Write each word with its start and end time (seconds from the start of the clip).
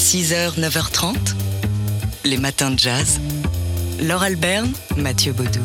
6h, 0.00 0.58
9h30, 0.58 1.14
les 2.24 2.38
matins 2.38 2.70
de 2.70 2.78
jazz. 2.78 3.20
Laure 4.00 4.22
Alberne, 4.22 4.72
Mathieu 4.96 5.34
Baudou. 5.34 5.60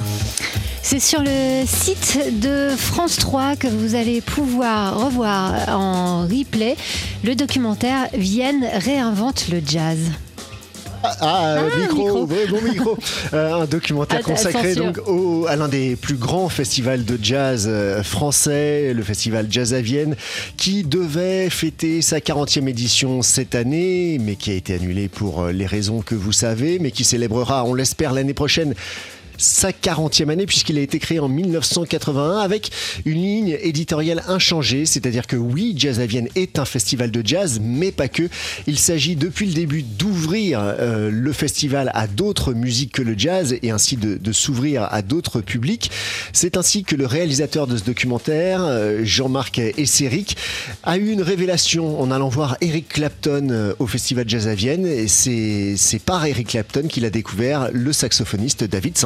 C'est 0.83 1.00
sur 1.00 1.21
le 1.23 1.63
site 1.65 2.20
de 2.42 2.76
France 2.78 3.16
3 3.16 3.56
que 3.56 3.68
vous 3.68 3.96
allez 3.96 4.20
pouvoir 4.20 5.00
revoir 5.00 5.70
en 5.70 6.24
replay 6.24 6.76
le 7.24 7.36
documentaire 7.36 8.10
Vienne 8.13 8.68
réinvente 8.74 9.48
le 9.48 9.62
jazz. 9.65 9.99
Ah, 11.08 11.17
ah, 11.22 11.56
Ah, 11.60 11.79
micro, 11.79 12.03
micro. 12.03 12.26
ouais, 12.26 12.47
bon 12.47 12.62
micro. 12.62 12.97
Euh, 13.33 13.54
un 13.62 13.65
documentaire 13.65 14.22
consacré 14.22 14.76
donc 14.76 14.99
au- 15.08 15.46
à 15.47 15.55
l'un 15.55 15.67
des 15.67 15.96
plus 15.96 16.16
grands 16.16 16.49
festivals 16.49 17.05
de 17.05 17.17
jazz 17.22 17.66
euh, 17.70 18.02
français, 18.04 18.94
le 18.94 19.04
festival 19.04 19.48
Jazz 19.49 19.73
à 19.73 19.81
Vienne, 19.81 20.16
qui 20.58 20.84
devait 20.84 21.49
fêter 21.49 22.02
sa 22.02 22.20
40e 22.20 22.68
édition 22.68 23.22
cette 23.22 23.55
année, 23.55 24.18
mais 24.20 24.36
qui 24.36 24.52
a 24.52 24.54
été 24.55 24.73
annulé 24.73 25.08
pour 25.08 25.44
euh, 25.44 25.52
les 25.52 25.66
raisons 25.66 26.02
que 26.02 26.16
vous 26.16 26.31
savez, 26.31 26.80
mais 26.80 26.91
qui 26.91 27.04
célébrera, 27.04 27.64
on 27.66 27.73
l'espère, 27.73 28.14
l'année 28.14 28.34
prochaine 28.34 28.73
sa 29.38 29.71
40e 29.71 30.30
année 30.30 30.45
puisqu'il 30.45 30.77
a 30.77 30.81
été 30.81 30.99
créé 30.99 31.20
en 31.20 31.27
1981 31.27 32.39
avec 32.39 32.71
une 33.05 33.21
ligne 33.21 33.58
éditoriale 33.61 34.23
inchangée, 34.27 34.85
c'est-à-dire 34.85 35.27
que 35.27 35.35
oui, 35.35 35.73
Jazz 35.77 35.99
à 35.99 36.05
Vienne 36.05 36.27
est 36.35 36.59
un 36.59 36.66
festival 36.66 37.11
de 37.11 37.25
jazz, 37.25 37.59
mais 37.61 37.91
pas 37.91 38.08
que. 38.08 38.30
Il 38.67 38.77
s'agit 38.77 39.16
depuis 39.16 39.48
le 39.48 39.53
début 39.53 39.84
d'ouvrir 39.84 40.59
euh, 40.61 41.09
le 41.11 41.34
festival 41.34 41.91
à 41.94 42.08
d'autres 42.08 42.53
musiques 42.53 42.94
que 42.94 43.02
le 43.02 43.17
jazz 43.17 43.55
et 43.61 43.71
ainsi 43.71 43.98
de, 43.98 44.31
s'ouvrir 44.31 44.88
à 44.91 45.02
d'autres 45.02 45.41
publics. 45.41 45.91
C'est 46.33 46.58
ainsi 46.58 46.83
que 46.83 46.95
le 46.95 47.05
réalisateur 47.05 47.67
de 47.67 47.77
ce 47.77 47.83
documentaire, 47.83 48.61
euh, 48.63 49.02
Jean-Marc 49.03 49.59
Esseric, 49.59 50.38
a 50.83 50.97
eu 50.97 51.09
une 51.09 51.22
révélation 51.22 51.99
en 51.99 52.11
allant 52.11 52.30
voir 52.30 52.58
Eric 52.61 52.89
Clapton 52.89 53.47
euh, 53.52 53.73
au 53.80 53.88
festival 53.88 54.27
Jazz 54.27 54.47
à 54.47 54.55
Vienne 54.55 54.86
et 54.86 55.08
c'est 55.08 55.99
par 56.05 56.25
Eric 56.25 56.49
Clapton 56.49 56.88
qu'il 56.88 57.05
a 57.05 57.09
découvert 57.09 57.70
le 57.72 57.94
saxophoniste 57.94 58.64
David 58.64 58.97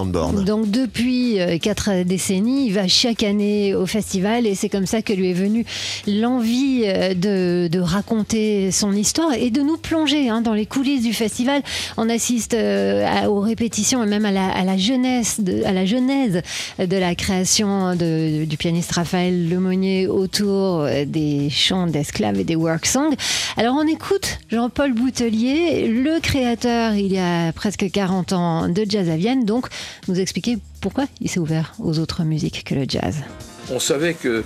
Donc 0.43 0.69
depuis 0.71 1.39
euh, 1.39 1.57
quatre 1.57 2.03
décennies, 2.03 2.67
il 2.67 2.73
va 2.73 2.87
chaque 2.87 3.23
année 3.23 3.73
au 3.75 3.85
festival 3.85 4.45
et 4.45 4.55
c'est 4.55 4.69
comme 4.69 4.85
ça 4.85 5.01
que 5.01 5.13
lui 5.13 5.29
est 5.29 5.33
venue 5.33 5.65
l'envie 6.07 6.83
euh, 6.85 7.13
de, 7.13 7.67
de 7.71 7.79
raconter 7.79 8.71
son 8.71 8.93
histoire 8.93 9.33
et 9.33 9.49
de 9.49 9.61
nous 9.61 9.77
plonger 9.77 10.29
hein, 10.29 10.41
dans 10.41 10.53
les 10.53 10.65
coulisses 10.65 11.03
du 11.03 11.13
festival. 11.13 11.61
On 11.97 12.09
assiste 12.09 12.53
euh, 12.53 13.25
aux 13.27 13.39
répétitions 13.39 14.03
et 14.03 14.07
même 14.07 14.25
à 14.25 14.31
la, 14.31 14.47
à 14.49 14.63
la 14.63 14.77
jeunesse, 14.77 15.39
de, 15.39 15.63
à 15.63 15.71
la 15.71 15.85
genèse 15.85 16.41
de 16.79 16.97
la 16.97 17.15
création 17.15 17.95
de- 17.95 18.45
du 18.45 18.57
pianiste 18.57 18.91
Raphaël 18.93 19.49
Lemonnier 19.49 20.07
autour 20.07 20.85
des 21.05 21.49
chants 21.49 21.87
d'esclaves 21.87 22.39
et 22.39 22.43
des 22.43 22.55
work 22.55 22.85
songs. 22.85 23.15
Alors 23.57 23.75
on 23.77 23.87
écoute 23.87 24.39
Jean-Paul 24.51 24.93
Boutelier, 24.93 25.87
le 25.87 26.19
créateur 26.19 26.93
il 26.95 27.11
y 27.11 27.17
a 27.19 27.51
presque 27.53 27.89
40 27.91 28.33
ans 28.33 28.67
de 28.69 28.85
Jazz 28.87 29.09
à 29.09 29.15
Vienne, 29.17 29.45
donc 29.45 29.67
expliquer 30.17 30.57
pourquoi 30.81 31.05
il 31.21 31.29
s'est 31.29 31.39
ouvert 31.39 31.73
aux 31.79 31.99
autres 31.99 32.23
musiques 32.23 32.63
que 32.63 32.75
le 32.75 32.85
jazz. 32.87 33.17
On 33.71 33.79
savait 33.79 34.13
que 34.13 34.43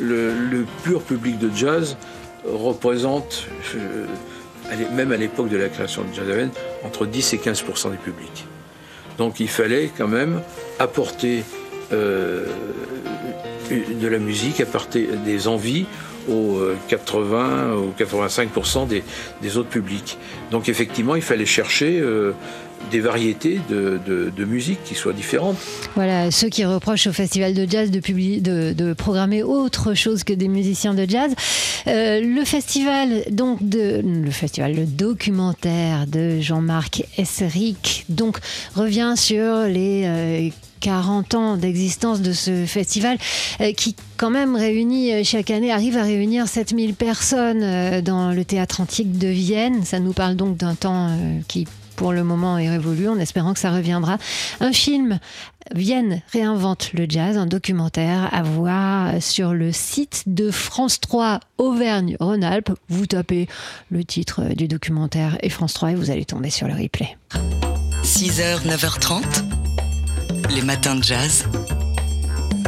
le, 0.00 0.66
pur 0.82 1.02
public 1.02 1.38
de 1.38 1.50
jazz 1.54 1.96
représente, 2.44 3.46
euh, 3.74 4.06
même 4.94 5.12
à 5.12 5.16
l'époque 5.16 5.48
de 5.48 5.56
la 5.56 5.68
création 5.68 6.02
de 6.02 6.14
Jazz 6.14 6.26
Vienne, 6.26 6.50
entre 6.84 7.06
10 7.06 7.34
et 7.34 7.36
15% 7.38 7.90
du 7.90 7.96
public. 7.96 8.46
Donc 9.16 9.40
il 9.40 9.48
fallait 9.48 9.90
quand 9.96 10.08
même 10.08 10.40
apporter 10.78 11.42
euh, 11.92 12.46
de 13.70 14.08
la 14.08 14.18
musique, 14.18 14.60
apporter 14.60 15.08
des 15.24 15.48
envies 15.48 15.86
aux 16.28 16.58
euh, 16.58 16.76
80 16.88 17.74
ou 17.74 17.92
85 17.96 18.50
des, 18.88 19.02
des 19.42 19.56
autres 19.56 19.68
publics. 19.68 20.18
Donc 20.50 20.68
effectivement, 20.68 21.16
il 21.16 21.22
fallait 21.22 21.46
chercher 21.46 21.98
euh, 22.00 22.32
des 22.90 23.00
variétés 23.00 23.60
de, 23.68 24.44
musique 24.44 24.82
qui 24.84 24.94
soient 24.94 25.12
différentes. 25.12 25.56
Voilà, 25.94 26.30
ceux 26.30 26.48
qui 26.48 26.64
reprochent 26.64 27.06
au 27.06 27.12
festival 27.12 27.52
de 27.52 27.66
jazz 27.68 27.90
de, 27.90 28.00
publier, 28.00 28.40
de, 28.40 28.92
programmer 28.94 29.42
autre 29.42 29.94
chose 29.94 30.24
que 30.24 30.32
des 30.32 30.48
musiciens 30.48 30.94
de 30.94 31.04
jazz. 31.08 31.34
Euh, 31.86 32.20
le 32.20 32.44
festival, 32.44 33.24
donc, 33.30 33.58
de, 33.66 34.02
le 34.02 34.30
festival, 34.30 34.74
le 34.74 34.86
documentaire 34.86 36.06
de 36.06 36.40
Jean-Marc 36.40 37.04
Esseric, 37.18 38.04
donc, 38.08 38.38
revient 38.74 39.14
sur 39.16 39.64
les. 39.64 40.04
euh, 40.06 40.50
40 40.80 41.34
ans 41.34 41.56
d'existence 41.56 42.22
de 42.22 42.32
ce 42.32 42.64
festival 42.64 43.18
euh, 43.60 43.72
qui 43.72 43.96
quand 44.16 44.30
même 44.30 44.56
réunit 44.56 45.12
euh, 45.12 45.22
chaque 45.24 45.50
année, 45.50 45.72
arrive 45.72 45.96
à 45.96 46.02
réunir 46.02 46.48
7000 46.48 46.94
personnes 46.94 48.00
dans 48.02 48.32
le 48.32 48.44
théâtre 48.44 48.80
antique 48.80 49.18
de 49.18 49.28
Vienne. 49.28 49.84
Ça 49.84 49.98
nous 50.00 50.12
parle 50.12 50.36
donc 50.36 50.56
d'un 50.56 50.74
temps 50.74 51.10
qui 51.48 51.66
pour 51.98 52.12
le 52.12 52.22
moment 52.22 52.58
est 52.58 52.70
révolu 52.70 53.08
en 53.08 53.18
espérant 53.18 53.52
que 53.52 53.58
ça 53.58 53.72
reviendra. 53.72 54.18
Un 54.60 54.72
film 54.72 55.18
Vienne 55.74 56.22
réinvente 56.32 56.92
le 56.94 57.06
jazz, 57.08 57.36
un 57.36 57.44
documentaire 57.44 58.32
à 58.32 58.42
voir 58.42 59.20
sur 59.20 59.52
le 59.52 59.72
site 59.72 60.22
de 60.26 60.52
France 60.52 61.00
3 61.00 61.40
Auvergne-Rhône-Alpes. 61.58 62.70
Vous 62.88 63.06
tapez 63.06 63.48
le 63.90 64.04
titre 64.04 64.54
du 64.54 64.68
documentaire 64.68 65.36
et 65.42 65.50
France 65.50 65.74
3 65.74 65.90
et 65.90 65.94
vous 65.96 66.10
allez 66.10 66.24
tomber 66.24 66.50
sur 66.50 66.68
le 66.68 66.74
replay. 66.74 67.18
6h, 68.04 68.64
9h30, 68.64 69.24
les 70.54 70.62
matins 70.62 70.94
de 70.94 71.02
jazz. 71.02 71.46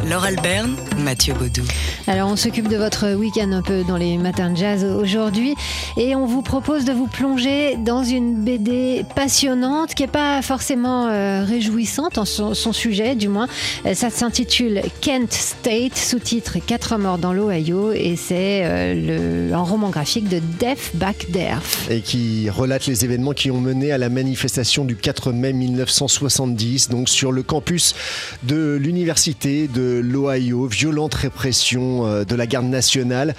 Laure 0.09 0.25
Alberne, 0.25 0.75
Mathieu 1.03 1.35
Baudou. 1.35 1.63
Alors 2.07 2.29
on 2.31 2.37
s'occupe 2.37 2.69
de 2.69 2.77
votre 2.77 3.15
week-end 3.15 3.51
un 3.53 3.63
peu 3.63 3.83
dans 3.85 3.97
les 3.97 4.17
matins 4.19 4.51
de 4.51 4.57
jazz 4.57 4.85
aujourd'hui 4.85 5.55
et 5.97 6.15
on 6.15 6.27
vous 6.27 6.43
propose 6.43 6.85
de 6.85 6.93
vous 6.93 7.07
plonger 7.07 7.77
dans 7.77 8.03
une 8.05 8.35
BD 8.45 9.05
passionnante 9.15 9.95
qui 9.95 10.03
n'est 10.03 10.09
pas 10.09 10.43
forcément 10.43 11.09
euh, 11.09 11.45
réjouissante 11.45 12.19
en 12.19 12.25
son, 12.25 12.55
son 12.55 12.73
sujet 12.73 13.15
du 13.15 13.29
moins. 13.29 13.49
Euh, 13.87 13.95
ça 13.95 14.11
s'intitule 14.11 14.83
Kent 15.01 15.33
State, 15.33 15.97
sous-titre 15.97 16.59
Quatre 16.67 16.97
morts 16.99 17.19
dans 17.19 17.33
l'Ohio 17.33 17.93
et 17.93 18.17
c'est 18.17 18.63
euh, 18.65 19.49
le- 19.49 19.55
un 19.55 19.59
roman 19.63 19.91
graphique 19.91 20.29
de 20.29 20.41
Def 20.59 20.91
Back 20.95 21.27
Derf. 21.31 21.89
et 21.91 22.01
qui 22.01 22.49
relate 22.51 22.87
les 22.87 23.05
événements 23.05 23.33
qui 23.33 23.51
ont 23.51 23.61
mené 23.61 23.93
à 23.93 23.99
la 23.99 24.09
manifestation 24.09 24.85
du 24.85 24.97
4 24.97 25.33
mai 25.33 25.53
1970, 25.53 26.89
donc 26.89 27.09
sur 27.09 27.33
le 27.33 27.43
campus 27.43 27.95
de 28.43 28.77
l'université 28.81 29.69
de 29.69 30.01
l'Ohio, 30.03 30.67
violente 30.91 31.15
répression 31.15 32.05
euh, 32.05 32.25
de 32.25 32.35
la 32.35 32.49
garde 32.49 32.67
nationale. 32.67 33.37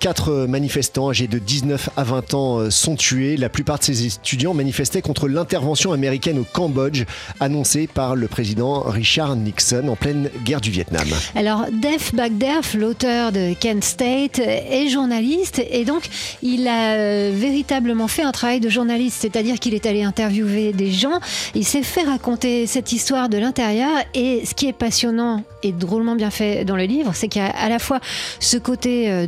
Quatre 0.00 0.46
manifestants 0.46 1.10
âgés 1.10 1.26
de 1.26 1.40
19 1.40 1.90
à 1.96 2.04
20 2.04 2.34
ans 2.34 2.58
euh, 2.58 2.70
sont 2.70 2.94
tués. 2.94 3.36
La 3.36 3.48
plupart 3.48 3.80
de 3.80 3.84
ces 3.84 4.06
étudiants 4.06 4.54
manifestaient 4.54 5.02
contre 5.02 5.26
l'intervention 5.26 5.92
américaine 5.92 6.38
au 6.38 6.44
Cambodge 6.44 7.04
annoncée 7.40 7.88
par 7.88 8.14
le 8.14 8.28
président 8.28 8.82
Richard 8.82 9.34
Nixon 9.34 9.88
en 9.88 9.96
pleine 9.96 10.30
guerre 10.44 10.60
du 10.60 10.70
Vietnam. 10.70 11.08
Alors, 11.34 11.66
Def 11.72 12.14
Bagderf, 12.14 12.74
l'auteur 12.74 13.32
de 13.32 13.54
Kent 13.54 13.82
State, 13.82 14.38
est 14.38 14.88
journaliste 14.88 15.60
et 15.68 15.84
donc 15.84 16.04
il 16.42 16.68
a 16.68 16.92
euh, 16.92 17.32
véritablement 17.34 18.06
fait 18.06 18.22
un 18.22 18.32
travail 18.32 18.60
de 18.60 18.68
journaliste, 18.68 19.18
c'est-à-dire 19.20 19.58
qu'il 19.58 19.74
est 19.74 19.84
allé 19.84 20.04
interviewer 20.04 20.72
des 20.72 20.92
gens, 20.92 21.18
il 21.56 21.64
s'est 21.64 21.82
fait 21.82 22.04
raconter 22.04 22.68
cette 22.68 22.92
histoire 22.92 23.28
de 23.28 23.38
l'intérieur 23.38 23.90
et 24.14 24.42
ce 24.44 24.54
qui 24.54 24.68
est 24.68 24.72
passionnant 24.72 25.42
et 25.64 25.72
drôlement 25.72 26.14
bien 26.14 26.30
fait 26.30 26.64
dans 26.64 26.76
le 26.76 26.84
livre, 26.84 27.12
c'est 27.14 27.26
qu'il 27.26 27.42
y 27.42 27.44
a 27.44 27.50
à 27.50 27.68
la 27.68 27.80
fois 27.80 27.98
ce 28.38 28.58
côté 28.58 29.10
euh, 29.10 29.26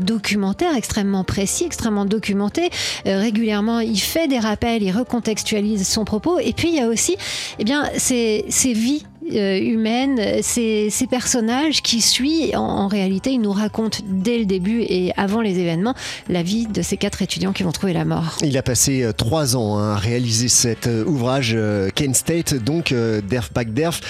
extrêmement 0.77 1.25
précis, 1.25 1.65
extrêmement 1.65 2.05
documenté, 2.05 2.71
Euh, 3.07 3.21
régulièrement 3.21 3.81
il 3.81 3.99
fait 3.99 4.29
des 4.29 4.39
rappels, 4.39 4.83
il 4.83 4.93
recontextualise 4.93 5.87
son 5.87 6.05
propos. 6.05 6.39
Et 6.39 6.53
puis 6.53 6.69
il 6.69 6.75
y 6.75 6.81
a 6.81 6.89
aussi 6.89 7.17
eh 7.59 7.65
bien, 7.65 7.89
ces, 7.97 8.45
ces 8.49 8.73
vies 8.73 9.05
humaine, 9.37 10.21
ces, 10.43 10.91
ces 10.91 11.07
personnages 11.07 11.83
qui 11.83 12.01
suivent, 12.01 12.57
en, 12.57 12.89
réalité, 12.89 13.31
ils 13.31 13.41
nous 13.41 13.53
racontent 13.53 13.99
dès 14.05 14.39
le 14.39 14.45
début 14.45 14.81
et 14.83 15.13
avant 15.17 15.41
les 15.41 15.59
événements 15.59 15.95
la 16.29 16.43
vie 16.43 16.67
de 16.67 16.83
ces 16.83 16.97
quatre 16.97 17.23
étudiants 17.23 17.53
qui 17.53 17.63
vont 17.63 17.73
trouver 17.73 17.93
la 17.93 18.05
mort. 18.05 18.37
Il 18.43 18.57
a 18.57 18.63
passé 18.63 19.03
euh, 19.03 19.13
trois 19.13 19.57
ans 19.57 19.79
hein, 19.79 19.95
à 19.95 19.97
réaliser 19.97 20.49
cet 20.49 20.87
euh, 20.87 21.05
ouvrage 21.05 21.53
euh, 21.55 21.91
Kent 21.95 22.15
State, 22.15 22.55
donc 22.55 22.93
euh, 22.93 23.21
Derf 23.21 23.53
Back 23.53 23.73
Derf. 23.73 24.01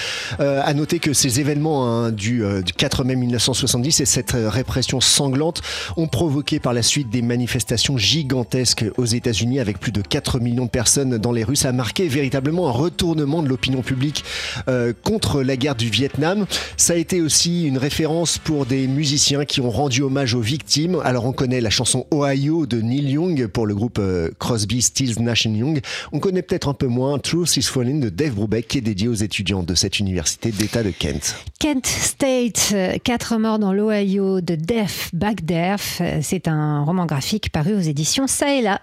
Euh, 0.41 0.61
à 0.65 0.75
noter 0.75 0.99
que 0.99 1.13
ces 1.13 1.41
événements 1.41 1.87
hein, 1.87 2.13
du, 2.13 2.45
euh, 2.45 2.63
du 2.63 2.73
4 2.73 3.05
mai 3.05 3.17
1970 3.17 4.01
et 4.01 4.07
cette 4.07 4.35
euh, 4.35 4.49
répression 4.49 5.01
sanglante 5.01 5.63
ont 5.97 6.07
provoqué 6.07 6.59
par 6.59 6.73
la 6.73 6.83
suite 6.83 7.11
des 7.11 7.23
manifestations 7.23 7.99
gigantesques 7.99 8.85
aux 8.97 9.05
États-Unis 9.05 9.61
avec 9.61 9.79
plus 9.79 9.93
de 9.93 10.03
4 10.03 10.41
millions 10.41 10.67
de 10.67 10.71
personnes 10.71 11.19
dans 11.19 11.33
les 11.33 11.45
rues. 11.45 11.57
Ça 11.57 11.71
a 11.71 11.73
marqué 11.73 12.09
véritablement 12.09 12.69
un 12.69 12.73
retournement 12.73 13.43
de 13.43 13.49
l'opinion 13.49 13.83
publique 13.83 14.25
euh, 14.69 14.93
contre 15.11 15.43
la 15.43 15.57
guerre 15.57 15.75
du 15.75 15.91
Vietnam. 15.91 16.47
Ça 16.77 16.93
a 16.93 16.97
été 16.97 17.21
aussi 17.21 17.65
une 17.65 17.79
référence 17.79 18.39
pour 18.39 18.65
des 18.65 18.87
musiciens 18.87 19.45
qui 19.45 19.61
ont 19.61 19.71
rendu 19.71 20.03
hommage 20.03 20.35
aux 20.35 20.41
victimes. 20.41 21.01
Alors 21.03 21.25
on 21.25 21.33
connaît 21.33 21.61
la 21.61 21.69
chanson 21.69 22.07
Ohio 22.15 22.65
de 22.65 22.81
Neil 22.81 23.11
Young 23.11 23.49
pour 23.49 23.67
le 23.67 23.75
groupe 23.75 23.99
euh, 23.99 24.31
Crosby, 24.39 24.83
Stills, 24.83 25.21
Nash 25.21 25.47
Young. 25.47 25.81
On 26.13 26.21
connaît 26.21 26.43
peut-être 26.43 26.69
un 26.69 26.75
peu 26.75 26.87
moins 26.87 27.19
Truth 27.19 27.57
is 27.57 27.63
Falling 27.63 27.99
de 27.99 28.09
Dave 28.09 28.35
Brubeck 28.35 28.69
qui 28.69 28.79
est 28.79 28.83
dédié 28.83 29.09
aux 29.09 29.15
étudiants 29.15 29.65
de 29.65 29.75
cette 29.75 29.99
université 29.99 30.53
d'État 30.53 30.85
de 30.85 30.91
Kent. 30.91 31.35
Kent 31.59 31.87
State, 31.87 32.71
euh, 32.75 32.97
quatre 33.03 33.37
morts 33.37 33.59
dans 33.59 33.73
l'Ohio 33.73 34.41
de 34.41 34.55
Def 34.55 35.11
Back 35.13 35.45
Def. 35.45 35.99
Euh, 36.01 36.21
C'est 36.23 36.47
un 36.47 36.85
roman 36.85 37.07
graphique 37.07 37.51
paru 37.51 37.75
aux 37.75 37.81
éditions 37.81 38.29
Ça 38.29 38.55
et 38.55 38.63
là. 38.63 38.81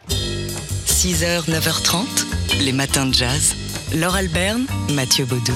6h, 0.87 1.49
9h30, 1.49 2.65
les 2.65 2.73
matins 2.73 3.05
de 3.05 3.13
jazz. 3.13 3.55
Laure 3.95 4.15
Alberne, 4.15 4.65
Mathieu 4.93 5.23
Baudou. 5.23 5.53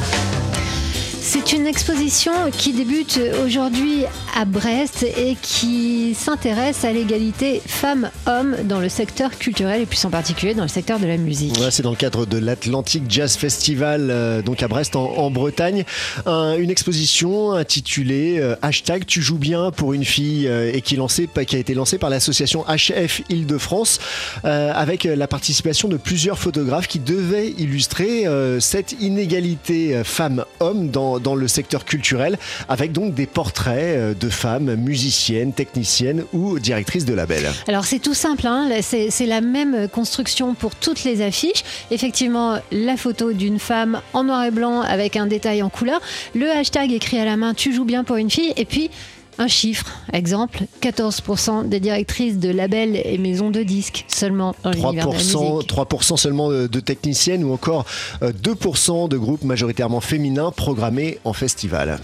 C'est 1.52 1.58
une 1.58 1.68
exposition 1.68 2.32
qui 2.50 2.72
débute 2.72 3.20
aujourd'hui 3.44 4.06
à 4.38 4.46
Brest 4.46 5.04
et 5.04 5.36
qui 5.42 6.16
s'intéresse 6.16 6.86
à 6.86 6.94
l'égalité 6.94 7.62
femmes-hommes 7.66 8.56
dans 8.64 8.80
le 8.80 8.88
secteur 8.88 9.38
culturel 9.38 9.82
et 9.82 9.86
plus 9.86 10.06
en 10.06 10.10
particulier 10.10 10.54
dans 10.54 10.62
le 10.62 10.70
secteur 10.70 10.98
de 10.98 11.08
la 11.08 11.18
musique. 11.18 11.54
C'est 11.70 11.84
dans 11.84 11.90
le 11.90 11.98
cadre 11.98 12.26
de 12.26 12.38
l'Atlantic 12.38 13.04
Jazz 13.10 13.36
Festival, 13.36 14.08
euh, 14.10 14.42
donc 14.42 14.64
à 14.64 14.70
Brest 14.70 14.96
en, 14.96 15.30
Bretagne. 15.30 15.84
Un- 16.26 16.56
une 16.56 16.70
exposition 16.70 17.52
intitulée 17.52 18.38
euh, 18.40 18.56
Hashtag 18.62 19.06
Tu 19.06 19.22
joues 19.22 19.38
bien 19.38 19.72
pour 19.72 19.92
une 19.92 20.06
fille 20.06 20.48
euh, 20.48 20.72
et 20.74 20.80
qui, 20.80 20.98
a 20.98 21.60
été 21.60 21.74
lancée 21.74 21.98
par 21.98 22.10
l'association 22.10 22.64
HF 22.64 23.24
Île-de-France 23.28 24.00
euh, 24.46 24.72
avec 24.74 25.04
la 25.04 25.28
participation 25.28 25.90
de 25.90 25.98
plusieurs 25.98 26.40
photographes 26.40 26.88
qui 26.88 27.00
devaient 27.00 27.50
illustrer 27.50 28.26
cette 28.62 28.94
inégalité 29.02 30.02
femmes-hommes 30.06 30.90
dans, 30.90 31.20
dans 31.20 31.36
le 31.41 31.41
secteur 31.48 31.86
culturel 31.86 32.38
avec 32.70 32.92
donc 32.92 33.14
des 33.14 33.26
portraits 33.26 33.98
euh, 33.98 34.14
de 34.14 34.30
femmes 34.30 34.76
musiciennes, 34.76 35.54
techniciennes 35.54 36.24
ou 36.34 36.60
directrices 36.60 37.06
de 37.06 37.14
labels. 37.14 37.50
Alors 37.68 37.86
c'est 37.86 38.00
tout 38.00 38.14
simple, 38.14 38.48
hein, 38.48 38.70
c'est 38.82 39.26
la 39.26 39.42
même 39.42 39.88
construction 39.88 40.54
pour 40.54 40.76
toutes 40.76 41.04
les 41.04 41.22
affiches. 41.22 41.64
Effectivement, 41.92 42.60
la 42.72 42.98
photo 42.98 43.34
d'une 43.34 43.60
femme 43.60 44.02
en 44.14 44.24
noir 44.24 44.44
et 44.44 44.52
blanc 44.52 44.82
avec 44.82 45.16
un 45.16 45.28
détail 45.28 45.62
en 45.62 45.70
couleur, 45.70 46.02
le 46.36 46.50
hashtag 46.50 46.92
écrit 46.92 47.20
à 47.20 47.26
la 47.26 47.38
main 47.38 47.54
Tu 47.54 47.74
joues 47.74 47.86
bien 47.86 48.04
pour 48.04 48.16
une 48.16 48.30
fille, 48.30 48.54
et 48.58 48.66
puis 48.66 48.90
un 49.38 49.48
chiffre. 49.48 49.86
Exemple, 50.14 50.60
14% 50.82 51.68
des 51.68 51.80
directrices 51.80 52.38
de 52.38 52.50
labels 52.50 53.00
et 53.04 53.18
maisons 53.18 53.50
de 53.50 53.64
disques 53.64 54.06
seulement 54.08 54.54
dans 54.64 54.72
l'univers 54.72 55.08
de 55.08 55.14
la 55.14 55.20
3%, 55.20 55.56
musique. 55.56 55.70
3% 55.72 56.18
seulement 56.18 56.50
de, 56.50 56.68
de 56.68 56.80
techniciennes 56.80 57.44
ou 57.44 57.54
encore 57.54 57.86
euh, 58.22 58.32
2% 58.32 59.10
de 59.10 59.18
groupes 59.18 59.44
majoritairement 59.44 60.02
féminins 60.02 60.52
programmés 60.52 61.18
en 61.24 61.34
festival. 61.34 62.00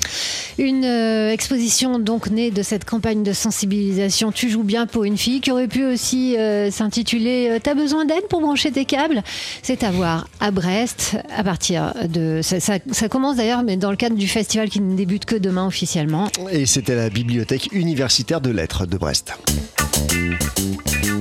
Une 0.57 0.85
euh, 0.85 1.31
exposition 1.31 1.99
donc 1.99 2.29
née 2.29 2.49
de 2.51 2.63
cette 2.63 2.85
campagne 2.85 3.23
de 3.23 3.33
sensibilisation 3.33 4.31
Tu 4.31 4.49
joues 4.49 4.63
bien 4.63 4.85
pour 4.87 5.03
une 5.03 5.17
fille 5.17 5.41
qui 5.41 5.51
aurait 5.51 5.67
pu 5.67 5.85
aussi 5.85 6.35
euh, 6.37 6.71
s'intituler 6.71 7.49
euh, 7.51 7.59
T'as 7.61 7.75
besoin 7.75 8.05
d'aide 8.05 8.27
pour 8.29 8.41
brancher 8.41 8.71
tes 8.71 8.85
câbles? 8.85 9.21
C'est 9.61 9.83
à 9.83 9.91
voir 9.91 10.27
à 10.39 10.51
Brest 10.51 11.17
à 11.35 11.43
partir 11.43 11.93
de. 12.09 12.39
Ça, 12.41 12.59
ça- 12.59 12.79
ça 12.91 13.09
commence 13.09 13.35
d'ailleurs, 13.37 13.63
mais 13.63 13.77
dans 13.77 13.91
le 13.91 13.97
cadre 13.97 14.15
du 14.15 14.27
festival 14.27 14.69
qui 14.69 14.79
ne 14.79 14.95
débute 14.95 15.25
que 15.25 15.35
demain 15.35 15.67
officiellement. 15.67 16.29
Et 16.51 16.65
c'était 16.65 16.95
la 16.95 17.09
bibliothèque 17.23 17.69
universitaire 17.71 18.41
de 18.41 18.51
lettres 18.51 18.85
de 18.85 18.95
Brest. 18.95 19.33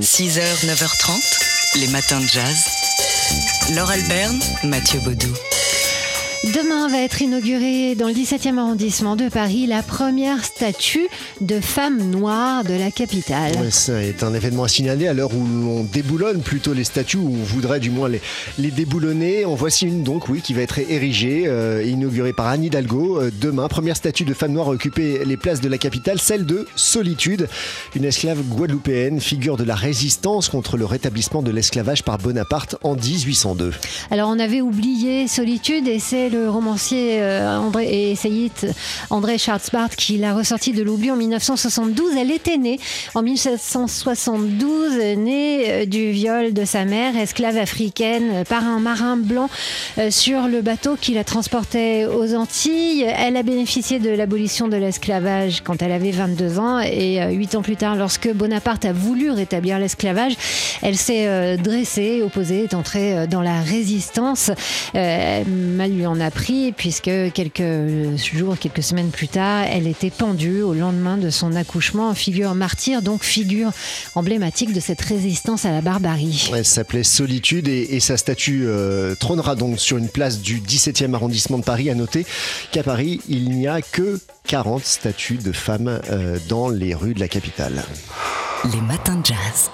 6h, 0.03 0.43
9h30, 0.67 1.81
les 1.81 1.87
matins 1.87 2.21
de 2.21 2.27
jazz. 2.27 2.67
Laure 3.75 3.93
Alberne, 3.93 4.39
Mathieu 4.65 5.01
Baudou. 5.01 5.33
Demain 6.55 6.89
va 6.89 7.01
être 7.03 7.23
inaugurée 7.23 7.95
dans 7.97 8.07
le 8.07 8.13
17e 8.15 8.57
arrondissement 8.59 9.17
de 9.17 9.29
Paris 9.29 9.67
la 9.67 9.83
première 9.83 10.45
statue 10.45 11.09
de 11.41 11.61
femme 11.61 12.11
noire 12.11 12.63
de 12.63 12.75
la 12.75 12.91
capitale. 12.91 13.53
Ouais, 13.57 13.71
C'est 13.71 14.23
un 14.23 14.33
événement 14.33 14.65
à 14.65 14.69
signaler 14.69 15.09
à 15.09 15.13
l'heure 15.13 15.35
où 15.35 15.45
l'on 15.45 15.83
déboulonne 15.83 16.43
plutôt 16.43 16.73
les 16.73 16.85
statues, 16.85 17.17
où 17.17 17.29
on 17.41 17.45
voudrait 17.45 17.81
du 17.81 17.91
moins 17.91 18.09
les, 18.09 18.21
les 18.59 18.71
déboulonner. 18.71 19.45
En 19.45 19.55
voici 19.55 19.87
une 19.87 20.05
donc, 20.05 20.29
oui, 20.29 20.41
qui 20.41 20.55
va 20.55 20.63
être 20.63 20.79
érigée 20.79 21.45
euh, 21.47 21.83
et 21.83 21.89
inaugurée 21.89 22.33
par 22.33 22.47
Anne 22.47 22.63
Hidalgo. 22.65 23.21
euh, 23.21 23.31
demain, 23.41 23.67
première 23.67 23.97
statue 23.97 24.25
de 24.25 24.35
femme 24.35 24.53
noire 24.53 24.69
à 24.69 24.73
occuper 24.73 25.25
les 25.25 25.37
places 25.37 25.61
de 25.61 25.69
la 25.69 25.79
capitale, 25.79 26.21
celle 26.21 26.47
de 26.47 26.67
Solitude, 26.77 27.49
une 27.97 28.05
esclave 28.05 28.43
guadeloupéenne, 28.43 29.21
figure 29.21 29.57
de 29.57 29.65
la 29.65 29.75
résistance 29.75 30.49
contre 30.49 30.77
le 30.77 30.85
rétablissement 30.85 31.43
de 31.43 31.51
l'esclavage 31.51 32.05
par 32.05 32.19
Bonaparte 32.19 32.77
en 32.85 32.95
1802. 32.95 33.73
Alors 34.11 34.29
on 34.31 34.39
avait 34.39 34.61
oublié 34.61 35.27
Solitude 35.27 35.89
et 35.89 35.99
c'est 35.99 36.29
le 36.29 36.36
romancier 36.49 37.23
euh, 37.23 37.59
André, 37.59 37.87
et 37.87 38.11
essayiste 38.12 38.67
André 39.11 39.38
Schwarzbart 39.38 39.91
qui 39.91 40.19
l'a 40.19 40.35
ressorti 40.35 40.73
de 40.73 40.83
l'oubli 40.83 41.11
en 41.11 41.17
1972. 41.17 42.17
Elle 42.17 42.31
était 42.31 42.56
née 42.56 42.79
en 43.15 43.23
1772, 43.23 45.17
née 45.17 45.65
euh, 45.69 45.87
du 45.87 46.11
viol 46.11 46.53
de 46.53 46.65
sa 46.65 46.85
mère, 46.85 47.17
esclave 47.17 47.56
africaine, 47.56 48.31
euh, 48.35 48.44
par 48.44 48.65
un 48.65 48.81
marin 48.81 49.17
blanc 49.17 49.49
sur 50.11 50.49
le 50.49 50.61
bateau 50.61 50.97
qui 51.00 51.15
la 51.15 51.25
transportait 51.25 52.06
aux 52.06 52.35
Antilles. 52.35 53.03
Elle 53.03 53.37
a 53.37 53.43
bénéficié 53.43 53.99
de 53.99 54.11
l'abolition 54.11 54.69
de 54.69 54.77
l'esclavage 54.77 55.62
quand 55.62 55.83
elle 55.83 55.93
avait 55.93 56.11
22 56.11 56.59
ans 56.59 56.79
et 56.81 57.23
euh, 57.23 57.31
huit 57.31 57.55
ans 57.55 57.62
plus 57.62 57.77
tard, 57.77 57.97
lorsque 57.97 58.33
Bonaparte 58.33 58.85
a 58.85 58.93
voulu 58.93 59.31
rétablir 59.31 59.79
l'esclavage, 59.79 60.35
elle 60.83 60.97
s'est 60.97 61.56
dressée, 61.56 62.23
opposée, 62.23 62.65
est 62.65 62.75
entrée 62.75 63.27
dans 63.27 63.43
la 63.43 63.61
résistance. 63.61 64.50
Mal 64.94 65.91
lui 65.91 66.06
en 66.06 66.21
a 66.21 66.25
pris 66.31 66.73
puisque 66.73 67.11
quelques 67.32 68.17
jours, 68.17 68.58
quelques 68.58 68.82
semaines 68.82 69.11
plus 69.11 69.28
tard, 69.28 69.64
elle 69.70 69.87
était 69.87 70.11
pendue 70.11 70.62
au 70.62 70.75
lendemain 70.75 71.17
de 71.17 71.31
son 71.31 71.55
accouchement, 71.55 72.14
figure 72.14 72.55
martyre, 72.55 73.02
donc 73.02 73.23
figure 73.23 73.70
emblématique 74.14 74.73
de 74.73 74.81
cette 74.81 75.00
résistance 75.00 75.64
à 75.64 75.73
la 75.73 75.81
barbarie. 75.81 76.50
Elle 76.55 76.64
s'appelait 76.64 77.05
Solitude 77.05 77.69
et, 77.69 77.94
et 77.94 78.00
sa 78.00 78.17
statue 78.17 78.64
euh, 78.67 79.14
trônera 79.14 79.55
donc 79.55 79.78
sur 79.78 79.96
une 79.96 80.08
place 80.08 80.40
du 80.40 80.61
17e 80.61 81.14
arrondissement 81.14 81.58
de 81.58 81.64
Paris. 81.64 81.90
À 81.90 81.94
noter 81.94 82.26
qu'à 82.73 82.82
Paris, 82.82 83.20
il 83.28 83.50
n'y 83.50 83.67
a 83.67 83.82
que 83.82 84.19
40 84.46 84.84
statues 84.84 85.38
de 85.38 85.52
femmes 85.52 86.00
euh, 86.11 86.38
dans 86.49 86.69
les 86.69 86.94
rues 86.94 87.14
de 87.14 87.20
la 87.20 87.28
capitale. 87.28 87.84
Les 88.73 88.81
matins 88.81 89.17
de 89.17 89.26
jazz. 89.26 89.70